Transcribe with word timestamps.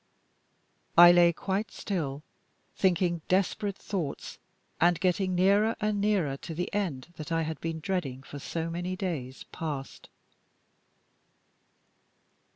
I 0.97 1.11
lay 1.11 1.31
quite 1.31 1.69
still, 1.69 2.23
thinking 2.75 3.21
desperate 3.27 3.77
thoughts, 3.77 4.39
and 4.79 4.99
getting 4.99 5.35
nearer 5.35 5.75
and 5.79 6.01
nearer 6.01 6.37
to 6.37 6.55
the 6.55 6.73
end 6.73 7.09
that 7.17 7.31
I 7.31 7.43
had 7.43 7.61
been 7.61 7.79
dreading 7.79 8.23
for 8.23 8.39
so 8.39 8.71
many 8.71 8.95
days 8.95 9.43
past. 9.51 10.09